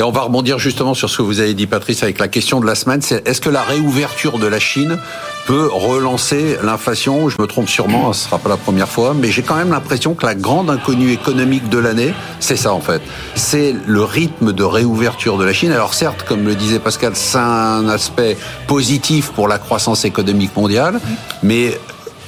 [0.00, 2.58] Et on va rebondir justement sur ce que vous avez dit, Patrice, avec la question
[2.58, 3.02] de la semaine.
[3.26, 4.96] Est-ce que la réouverture de la Chine
[5.44, 7.28] peut relancer l'inflation?
[7.28, 10.14] Je me trompe sûrement, ce sera pas la première fois, mais j'ai quand même l'impression
[10.14, 13.02] que la grande inconnue économique de l'année, c'est ça en fait.
[13.34, 15.70] C'est le rythme de réouverture de la Chine.
[15.70, 20.98] Alors certes, comme le disait Pascal, c'est un aspect positif pour la croissance économique mondiale,
[21.42, 21.78] mais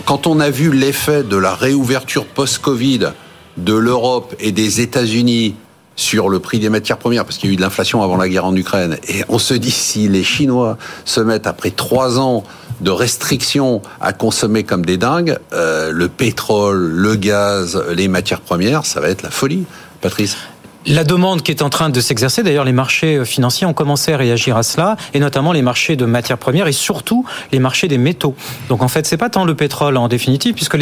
[0.04, 3.12] quand on a vu l'effet de la réouverture post-Covid
[3.57, 5.54] de l'Europe et des États-Unis
[5.97, 8.29] sur le prix des matières premières, parce qu'il y a eu de l'inflation avant la
[8.29, 8.97] guerre en Ukraine.
[9.09, 12.45] Et on se dit, si les Chinois se mettent, après trois ans
[12.81, 18.85] de restrictions, à consommer comme des dingues, euh, le pétrole, le gaz, les matières premières,
[18.86, 19.64] ça va être la folie.
[20.00, 20.36] Patrice?
[20.86, 24.13] La demande qui est en train de s'exercer, d'ailleurs les marchés euh, financiers ont commencé
[24.13, 27.89] à réagir à cela, et notamment les marchés de matières premières et surtout les marchés
[27.89, 28.35] des métaux.
[28.68, 30.77] Donc en fait, c'est pas tant le pétrole en définitive, puisque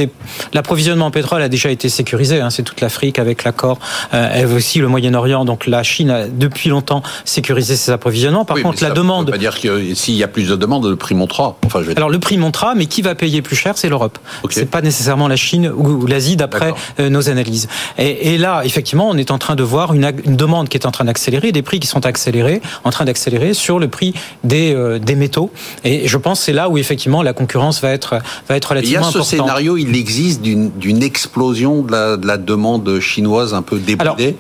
[0.53, 2.41] l'approvisionnement en pétrole a déjà été sécurisé.
[2.41, 3.79] Hein, c'est toute l'Afrique avec l'accord,
[4.15, 5.45] euh, aussi le Moyen-Orient.
[5.45, 8.45] Donc la Chine a depuis longtemps sécurisé ses approvisionnements.
[8.45, 9.27] Par contre, la demande.
[9.27, 11.57] Veut pas dire que s'il y a plus de demandes, le prix montera.
[11.65, 14.19] Enfin, je Alors le prix montera, mais qui va payer plus cher, c'est l'Europe.
[14.43, 14.61] Okay.
[14.61, 17.69] C'est pas nécessairement la Chine ou l'Asie, d'après euh, nos analyses.
[17.99, 20.91] Et, et là, effectivement, on est en train de voir une, demande qui est en
[20.91, 24.99] train d'accélérer, des prix qui sont accélérés, en train d'accélérer sur le prix des, euh,
[24.99, 25.51] des métaux.
[25.85, 28.19] Et je pense que c'est là où effectivement la concurrence va être,
[28.49, 29.15] va être relativement importante.
[29.15, 33.55] Il y a ce scénario, il existe d'une explosion de la, de la, demande chinoise
[33.55, 34.37] un peu débridée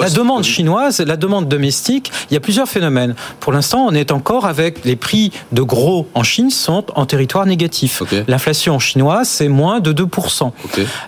[0.00, 3.14] la demande chinoise, la demande domestique, il y a plusieurs phénomènes.
[3.40, 7.46] Pour l'instant, on est encore avec les prix de gros en Chine sont en territoire
[7.46, 8.02] négatif.
[8.28, 10.52] L'inflation chinoise, c'est moins de 2%.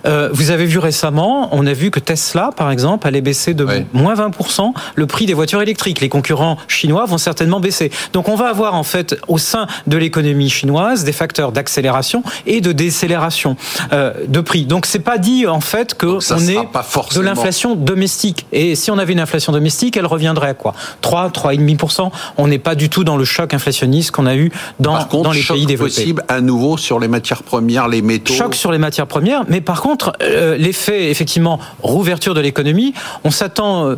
[0.05, 3.65] Euh, vous avez vu récemment, on a vu que Tesla, par exemple, allait baisser de
[3.93, 6.01] moins 20% le prix des voitures électriques.
[6.01, 7.91] Les concurrents chinois vont certainement baisser.
[8.13, 12.61] Donc on va avoir en fait au sein de l'économie chinoise des facteurs d'accélération et
[12.61, 13.57] de décélération
[13.93, 14.65] euh, de prix.
[14.65, 18.45] Donc c'est pas dit en fait que on est de l'inflation domestique.
[18.51, 20.73] Et et si on avait une inflation domestique, elle reviendrait à quoi?
[20.99, 22.11] 3, 3,5%.
[22.37, 24.51] On n'est pas du tout dans le choc inflationniste qu'on a eu
[24.81, 25.93] dans, dans les pays développés.
[25.93, 28.33] possible à nouveau sur les matières premières, les métaux.
[28.33, 33.31] Choc sur les matières premières, mais par contre, euh, l'effet effectivement rouverture de l'économie, on
[33.31, 33.95] s'attend euh,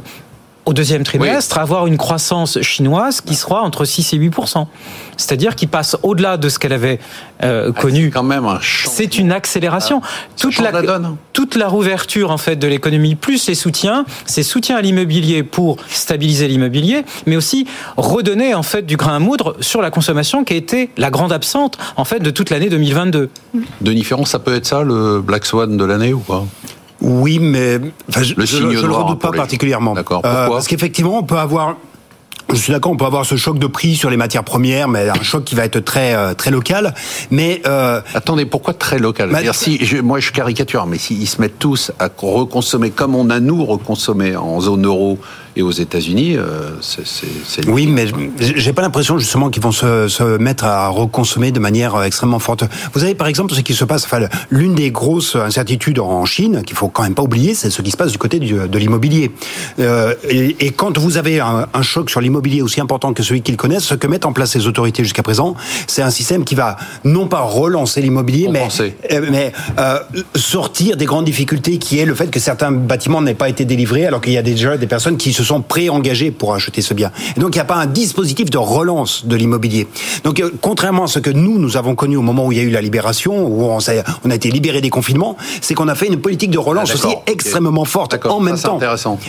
[0.67, 4.33] au deuxième trimestre, avoir une croissance chinoise qui sera entre 6 et 8
[5.15, 6.99] C'est-à-dire qui passe au-delà de ce qu'elle avait
[7.41, 8.11] euh, ah, connu.
[8.11, 10.01] quand même C'est une accélération.
[10.03, 10.07] Ah,
[10.37, 11.15] toute la, donne.
[11.31, 15.77] toute la rouverture en fait de l'économie, plus les soutiens, c'est soutien à l'immobilier pour
[15.87, 20.53] stabiliser l'immobilier, mais aussi redonner en fait du grain à moudre sur la consommation qui
[20.53, 23.29] a été la grande absente en fait de toute l'année 2022.
[23.79, 26.43] Denis Ferrand, ça peut être ça le Black Swan de l'année ou pas?
[27.07, 27.79] Oui, mais
[28.09, 29.93] je ne le redoute pas particulièrement.
[29.93, 30.21] D'accord.
[30.25, 31.77] Euh, parce qu'effectivement, on peut avoir
[32.49, 35.09] je suis d'accord, on peut avoir ce choc de prix sur les matières premières, mais
[35.09, 36.93] un choc qui va être très euh, très local.
[37.29, 39.31] Mais euh, attendez, pourquoi très local?
[39.31, 43.29] Bah, si, je, Moi, je caricature, mais s'ils se mettent tous à reconsommer comme on
[43.29, 45.17] a nous reconsommé en zone euro
[45.57, 47.67] et aux États-Unis, euh, c'est.
[47.67, 48.05] Oui, mais
[48.39, 52.39] j'ai pas l'impression justement qu'ils vont se, se, mettre à reconsommer de manière euh, extrêmement
[52.39, 52.63] forte.
[52.93, 54.05] Vous avez par exemple ce qui se passe.
[54.05, 57.81] Enfin, l'une des grosses incertitudes en Chine qu'il faut quand même pas oublier, c'est ce
[57.81, 59.31] qui se passe du côté du, de l'immobilier.
[59.79, 63.41] Euh, et, et, quand vous avez un, un choc sur l'immobilier aussi important que celui
[63.41, 65.55] qu'ils connaissent, ce que mettent en place les autorités jusqu'à présent,
[65.87, 68.67] c'est un système qui va non pas relancer l'immobilier, mais,
[69.31, 69.99] mais euh,
[70.35, 74.05] sortir des grandes difficultés qui est le fait que certains bâtiments n'aient pas été délivrés
[74.05, 77.11] alors qu'il y a déjà des personnes qui se sont pré-engagés pour acheter ce bien.
[77.35, 79.87] Et donc il n'y a pas un dispositif de relance de l'immobilier.
[80.23, 82.61] Donc euh, contrairement à ce que nous, nous avons connu au moment où il y
[82.61, 85.95] a eu la libération, où on, on a été libéré des confinements, c'est qu'on a
[85.95, 88.79] fait une politique de relance ah, aussi extrêmement forte en même temps.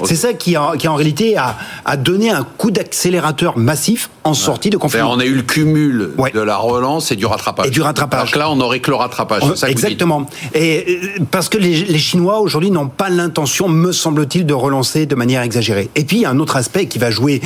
[0.05, 4.71] C'est ça qui, qui en réalité a, a donné un coup d'accélérateur massif en sortie
[4.71, 5.13] de confinement.
[5.13, 7.67] On a eu le cumul de la relance et du rattrapage.
[7.67, 8.33] Et du rattrapage.
[8.33, 9.43] Donc là, on n'aurait que le rattrapage.
[9.55, 10.27] ça exactement.
[10.55, 15.07] Et euh, parce que les, les Chinois aujourd'hui n'ont pas l'intention, me semble-t-il, de relancer
[15.07, 15.91] de manière exagérée.
[15.95, 17.41] Et puis un autre aspect qui va jouer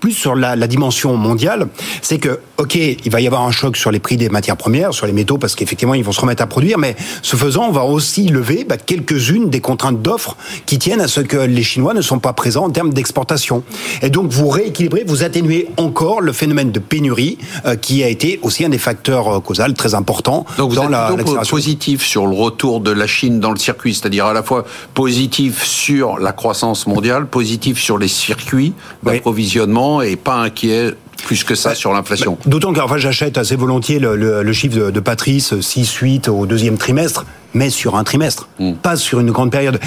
[0.00, 1.66] plus sur la dimension mondiale,
[2.02, 4.92] c'est que ok, il va y avoir un choc sur les prix des matières premières,
[4.92, 7.72] sur les métaux, parce qu'effectivement ils vont se remettre à produire, mais ce faisant, on
[7.72, 11.94] va aussi lever bah, quelques-unes des contraintes d'offres qui tiennent à ce que les Chinois
[11.94, 13.62] ne sont pas présents en termes d'exportation.
[14.02, 18.38] Et donc vous rééquilibrez, vous atténuez encore le phénomène de pénurie euh, qui a été
[18.42, 21.12] aussi un des facteurs euh, causaux très importants donc vous êtes la
[21.48, 24.64] positif sur le retour de la Chine dans le circuit, c'est-à-dire à la fois
[24.94, 30.94] positif sur la croissance mondiale, positif sur les circuits d'approvisionnement et pas inquiet
[31.30, 32.36] plus que ça sur l'inflation.
[32.44, 37.24] D'autant que j'achète assez volontiers le, chiffre de, Patrice, 6-8 au deuxième trimestre.
[37.54, 38.74] Mais sur un trimestre, mm.
[38.74, 39.78] pas sur une grande période.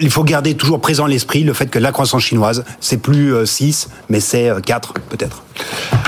[0.00, 3.88] il faut garder toujours présent l'esprit le fait que la croissance chinoise, c'est plus 6,
[3.88, 5.42] euh, mais c'est 4 euh, peut-être.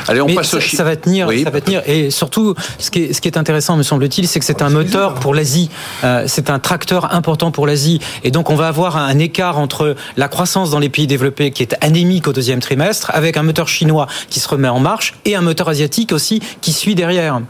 [0.09, 1.83] Allez, on passe ça, au ça va tenir, ça va tenir.
[1.87, 4.71] Et surtout, ce qui est, ce qui est intéressant, me semble-t-il, c'est que c'est un
[4.71, 5.71] moteur pour l'Asie.
[6.05, 8.01] Euh, c'est un tracteur important pour l'Asie.
[8.25, 11.63] Et donc, on va avoir un écart entre la croissance dans les pays développés qui
[11.63, 15.37] est anémique au deuxième trimestre, avec un moteur chinois qui se remet en marche et
[15.37, 17.41] un moteur asiatique aussi qui suit derrière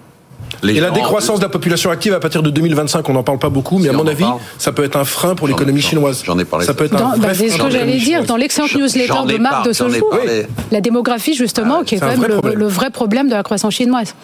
[0.62, 3.48] et la décroissance de la population active à partir de 2025, on n'en parle pas
[3.48, 4.24] beaucoup, mais à mon avis,
[4.58, 6.22] ça peut être un frein pour l'économie chinoise.
[6.24, 6.66] J'en ai parlé.
[6.66, 9.66] Ça peut être un bah, C'est ce que j'allais dire dans l'excellente newsletter de Marc
[9.66, 10.14] de ce jour.
[10.70, 14.14] La démographie, justement, ah, qui est, quand même le vrai problème de la croissance chinoise.